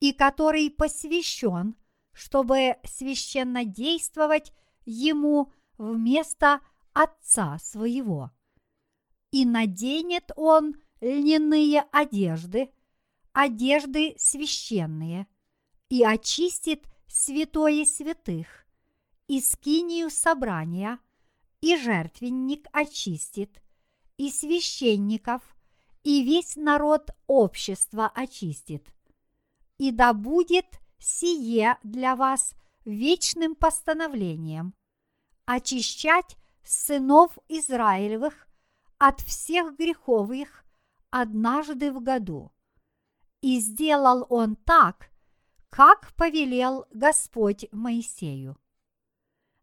[0.00, 1.76] и который посвящен,
[2.12, 4.52] чтобы священно действовать
[4.84, 6.60] ему вместо
[6.92, 8.30] Отца своего
[9.36, 12.70] и наденет он льняные одежды,
[13.36, 15.26] одежды священные,
[15.90, 18.64] и очистит святое святых,
[19.28, 20.98] и скинию собрания,
[21.60, 23.62] и жертвенник очистит,
[24.16, 25.42] и священников,
[26.02, 28.88] и весь народ общества очистит.
[29.76, 32.54] И да будет сие для вас
[32.86, 34.72] вечным постановлением–
[35.44, 38.48] очищать сынов Израилевых
[38.96, 40.64] от всех грехов их
[41.10, 42.50] однажды в году.
[43.40, 45.10] И сделал он так,
[45.70, 48.56] как повелел Господь Моисею.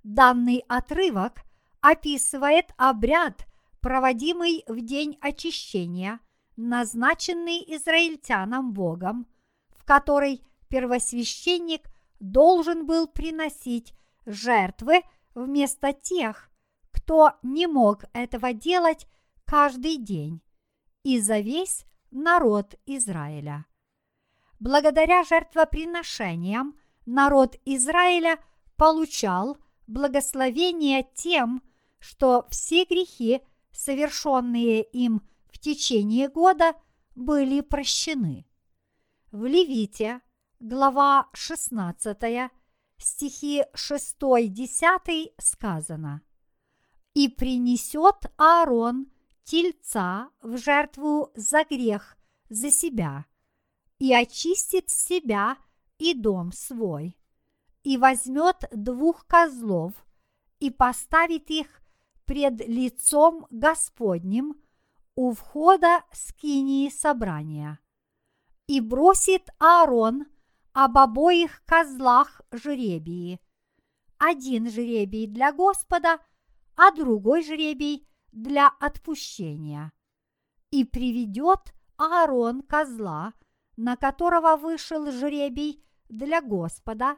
[0.04, 1.44] Данный отрывок
[1.82, 3.48] описывает обряд,
[3.82, 6.20] проводимый в день очищения,
[6.56, 9.28] назначенный израильтянам Богом,
[9.76, 13.94] в который первосвященник должен был приносить
[14.26, 15.02] жертвы
[15.36, 16.50] вместо тех,
[16.92, 19.08] кто не мог этого делать
[19.46, 20.42] каждый день
[21.04, 23.66] и за весь народ Израиля.
[24.60, 28.40] Благодаря жертвоприношениям народ Израиля
[28.78, 29.58] получал
[29.88, 31.62] благословение тем,
[32.00, 33.42] что все грехи,
[33.72, 36.76] совершенные им в течение года,
[37.16, 38.46] были прощены.
[39.32, 40.22] В Левите,
[40.60, 42.52] глава 16,
[42.98, 46.22] стихи 6-10 сказано
[47.14, 49.13] «И принесет Аарон
[49.44, 52.18] тельца в жертву за грех
[52.50, 53.26] за себя,
[54.00, 55.58] и очистит себя
[55.98, 57.18] и дом свой,
[57.84, 59.94] и возьмет двух козлов
[60.60, 61.82] и поставит их
[62.26, 64.56] пред лицом Господним
[65.16, 67.80] у входа скинии собрания.
[68.68, 70.26] И бросит Аарон
[70.72, 73.40] об обоих козлах жребии.
[74.18, 76.20] Один жребий для Господа,
[76.76, 79.94] а другой жребий для отпущения.
[80.72, 83.34] И приведет Аарон козла,
[83.78, 87.18] на которого вышел жребий для Господа,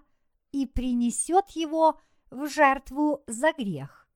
[0.52, 2.00] и принесет его
[2.30, 4.08] в жертву за грех.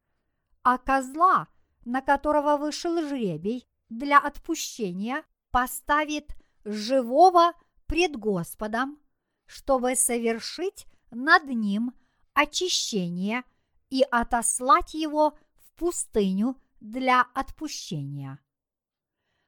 [0.64, 1.48] А козла,
[1.86, 7.54] на которого вышел жребий для отпущения, поставит живого
[7.88, 9.00] пред Господом,
[9.46, 11.94] чтобы совершить над ним
[12.34, 13.44] очищение
[13.90, 18.40] и отослать его в пустыню для отпущения.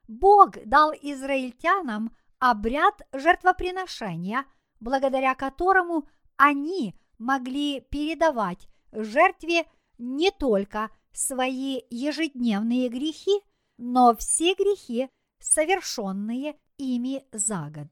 [0.07, 4.45] Бог дал израильтянам обряд жертвоприношения,
[4.79, 6.07] благодаря которому
[6.37, 9.65] они могли передавать жертве
[9.97, 13.41] не только свои ежедневные грехи,
[13.77, 15.09] но все грехи,
[15.39, 17.89] совершенные ими за год,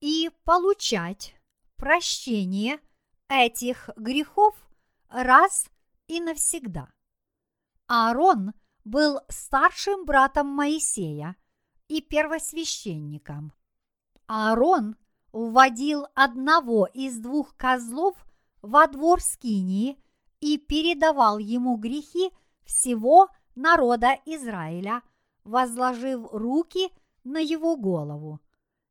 [0.00, 1.34] и получать
[1.76, 2.78] прощение
[3.28, 4.54] этих грехов
[5.08, 5.70] раз
[6.06, 6.90] и навсегда.
[7.86, 8.52] Аарон
[8.88, 11.36] был старшим братом Моисея
[11.88, 13.52] и первосвященником.
[14.26, 14.96] Аарон
[15.32, 18.16] вводил одного из двух козлов
[18.62, 20.02] во двор Скинии
[20.40, 22.30] и передавал ему грехи
[22.64, 25.02] всего народа Израиля,
[25.44, 26.90] возложив руки
[27.24, 28.40] на его голову.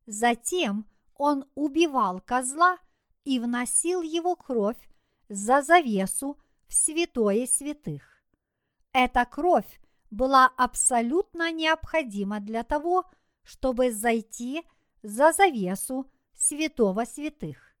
[0.06, 0.86] Затем
[1.16, 2.78] он убивал козла
[3.24, 4.88] и вносил его кровь
[5.28, 6.38] за завесу
[6.68, 8.02] в святое святых.
[8.92, 9.80] Эта кровь
[10.10, 13.04] была абсолютно необходима для того,
[13.42, 14.62] чтобы зайти
[15.02, 17.74] за завесу святого святых.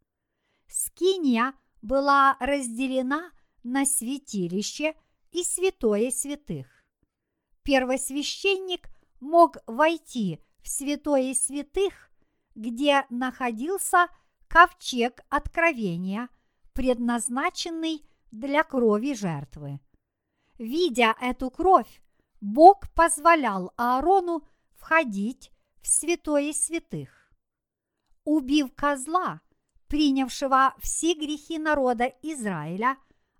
[0.66, 3.30] Скиния была разделена
[3.62, 4.94] на святилище
[5.30, 6.66] и святое святых.
[7.62, 8.88] Первосвященник
[9.20, 12.10] мог войти в святое святых,
[12.54, 14.08] где находился
[14.48, 16.28] ковчег откровения,
[16.72, 19.80] предназначенный для крови жертвы.
[20.58, 22.02] Видя эту кровь,
[22.40, 27.32] Бог позволял Аарону входить в святое святых.
[28.24, 29.40] Убив козла,
[29.88, 32.96] принявшего все грехи народа Израиля,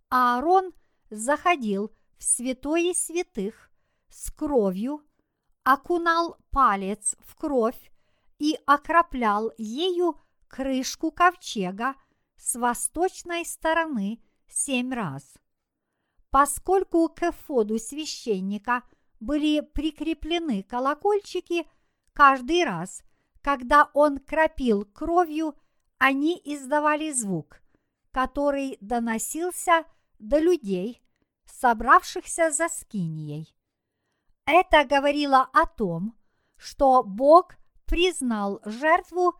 [0.08, 0.72] Аарон
[1.10, 3.70] заходил в святое святых
[4.08, 5.04] с кровью,
[5.62, 7.92] окунал палец в кровь
[8.38, 10.18] и окроплял ею
[10.48, 11.94] крышку ковчега
[12.36, 15.34] с восточной стороны семь раз.
[16.30, 18.82] Поскольку к эфоду священника
[19.20, 21.66] были прикреплены колокольчики,
[22.12, 23.02] каждый раз,
[23.40, 25.54] когда он кропил кровью,
[25.98, 27.62] они издавали звук,
[28.10, 29.84] который доносился
[30.18, 31.02] до людей,
[31.46, 33.54] собравшихся за скинией.
[34.44, 36.16] Это говорило о том,
[36.56, 37.56] что Бог
[37.86, 39.34] признал жертву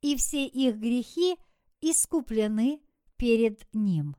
[0.00, 1.36] и все их грехи
[1.80, 2.82] искуплены
[3.16, 4.16] перед Ним.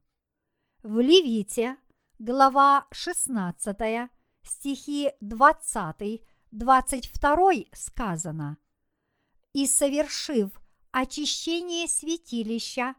[0.83, 1.77] В Левите,
[2.23, 4.11] глава 16,
[4.43, 8.57] стихи 20-22 сказано.
[9.53, 10.61] «И совершив
[10.91, 12.93] очищение святилища,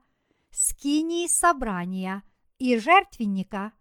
[0.50, 2.24] скинии собрания
[2.58, 3.72] и жертвенника,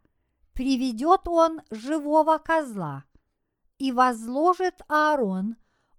[0.54, 3.06] приведет он живого козла,
[3.80, 5.56] и возложит Аарон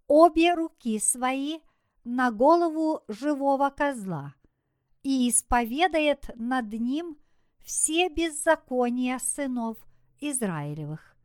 [0.07, 1.59] обе руки свои
[2.05, 4.37] на голову живого козла
[5.03, 7.19] и исповедает над ним
[7.65, 9.77] все беззакония сынов
[10.21, 11.17] Израилевых,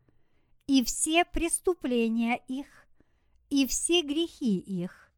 [0.68, 2.68] и все преступления их,
[3.50, 5.12] и все грехи их,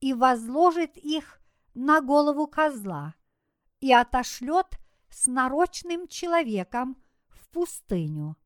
[0.00, 1.40] и возложит их
[1.74, 3.14] на голову козла,
[3.80, 4.78] и отошлет
[5.10, 6.96] с нарочным человеком
[7.28, 8.36] в пустыню,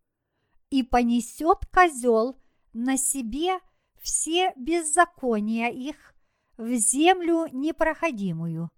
[0.70, 2.36] и понесет козел
[2.72, 3.58] на себе
[4.00, 6.14] все беззакония их
[6.56, 8.70] в землю непроходимую,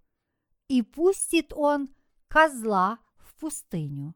[0.67, 1.89] и пустит он
[2.27, 2.99] козла
[3.37, 4.15] пустыню.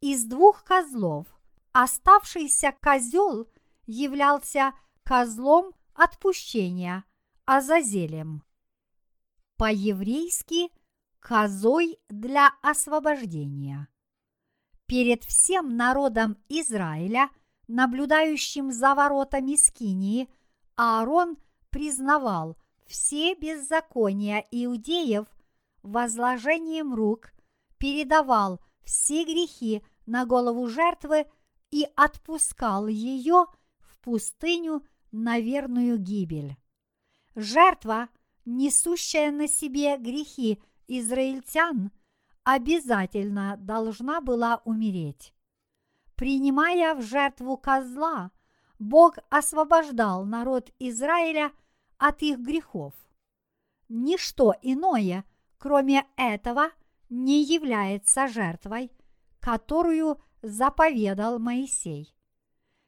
[0.00, 1.26] Из двух козлов
[1.72, 3.48] оставшийся козел
[3.86, 4.72] являлся
[5.04, 7.04] козлом отпущения
[7.44, 8.42] Азазелем.
[9.56, 10.70] По-еврейски
[11.20, 13.88] козой для освобождения.
[14.86, 17.30] Перед всем народом Израиля,
[17.68, 20.28] наблюдающим за воротами Скинии,
[20.76, 21.36] Аарон
[21.70, 25.26] признавал все беззакония иудеев
[25.82, 27.32] возложением рук,
[27.80, 31.26] передавал все грехи на голову жертвы
[31.70, 33.46] и отпускал ее
[33.78, 36.56] в пустыню на верную гибель.
[37.34, 38.10] Жертва,
[38.44, 41.90] несущая на себе грехи израильтян,
[42.44, 45.34] обязательно должна была умереть.
[46.16, 48.30] Принимая в жертву козла,
[48.78, 51.50] Бог освобождал народ Израиля
[51.96, 52.92] от их грехов.
[53.88, 55.24] Ничто иное,
[55.58, 56.70] кроме этого,
[57.10, 58.90] не является жертвой,
[59.40, 62.14] которую заповедал Моисей.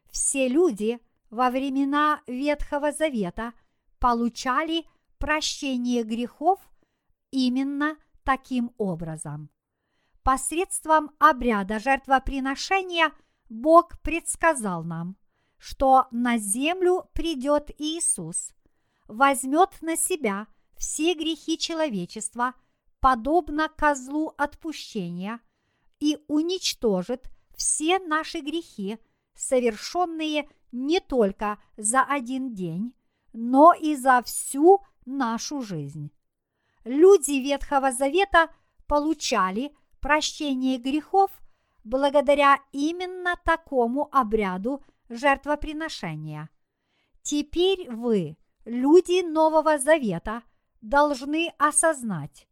[0.09, 0.99] Все люди
[1.29, 3.53] во времена Ветхого Завета
[3.99, 4.85] получали
[5.17, 6.59] прощение грехов
[7.31, 9.49] именно таким образом.
[10.23, 13.11] Посредством обряда жертвоприношения
[13.49, 15.17] Бог предсказал нам,
[15.57, 18.53] что на землю придет Иисус,
[19.07, 20.47] возьмет на себя
[20.77, 22.53] все грехи человечества,
[23.03, 25.41] подобно козлу отпущения,
[25.99, 28.97] и уничтожит все наши грехи,
[29.35, 32.93] совершенные не только за один день,
[33.33, 36.13] но и за всю нашу жизнь.
[36.85, 38.47] Люди Ветхого Завета
[38.87, 41.29] получали прощение грехов
[41.83, 46.49] благодаря именно такому обряду жертвоприношения.
[47.21, 50.43] Теперь вы, люди Нового Завета,
[50.79, 52.47] должны осознать,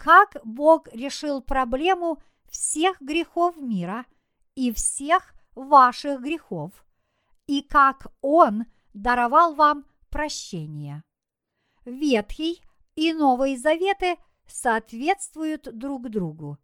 [0.00, 4.06] как Бог решил проблему всех грехов мира
[4.54, 6.86] и всех ваших грехов,
[7.46, 11.04] и как Он даровал вам прощение.
[11.84, 12.62] Ветхий
[12.94, 16.56] и Новый Заветы соответствуют друг другу.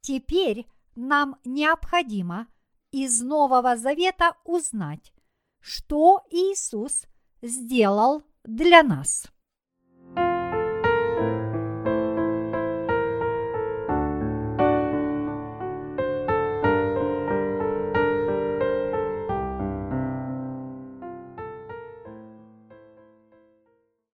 [0.00, 0.66] Теперь
[0.96, 2.46] нам необходимо
[2.92, 5.12] из Нового Завета узнать,
[5.60, 7.04] что Иисус
[7.42, 9.30] сделал для нас.